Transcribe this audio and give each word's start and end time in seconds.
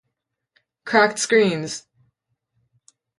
Cracked 0.83 1.19
screens! 1.19 1.85